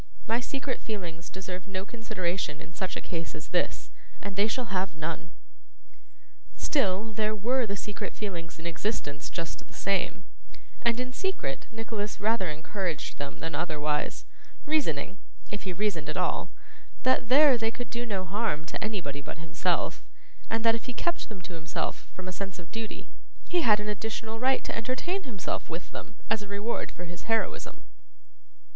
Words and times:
My 0.25 0.39
secret 0.39 0.81
feelings 0.81 1.29
deserve 1.29 1.67
no 1.67 1.85
consideration 1.85 2.59
in 2.59 2.73
such 2.73 2.95
a 2.95 3.01
case 3.01 3.35
as 3.35 3.49
this, 3.49 3.91
and 4.19 4.35
they 4.35 4.47
shall 4.47 4.73
have 4.73 4.95
none.' 4.95 5.29
Still, 6.55 7.13
there 7.13 7.35
were 7.35 7.67
the 7.67 7.75
secret 7.77 8.15
feelings 8.15 8.57
in 8.57 8.65
existence 8.65 9.29
just 9.29 9.67
the 9.67 9.75
same, 9.75 10.23
and 10.81 10.99
in 10.99 11.13
secret 11.13 11.67
Nicholas 11.71 12.19
rather 12.19 12.49
encouraged 12.49 13.19
them 13.19 13.37
than 13.41 13.53
otherwise; 13.53 14.25
reasoning 14.65 15.19
(if 15.51 15.65
he 15.65 15.71
reasoned 15.71 16.09
at 16.09 16.17
all) 16.17 16.49
that 17.03 17.29
there 17.29 17.55
they 17.55 17.69
could 17.69 17.91
do 17.91 18.03
no 18.03 18.25
harm 18.25 18.65
to 18.65 18.83
anybody 18.83 19.21
but 19.21 19.37
himself, 19.37 20.03
and 20.49 20.63
that 20.65 20.73
if 20.73 20.85
he 20.87 20.93
kept 20.93 21.29
them 21.29 21.43
to 21.43 21.53
himself 21.53 22.07
from 22.15 22.27
a 22.27 22.31
sense 22.33 22.57
of 22.57 22.71
duty, 22.71 23.07
he 23.49 23.61
had 23.61 23.79
an 23.79 23.87
additional 23.87 24.39
right 24.39 24.63
to 24.63 24.75
entertain 24.75 25.25
himself 25.25 25.69
with 25.69 25.91
them 25.91 26.15
as 26.27 26.41
a 26.41 26.47
reward 26.47 26.91
for 26.91 27.05
his 27.05 27.29
heroism. 27.29 27.83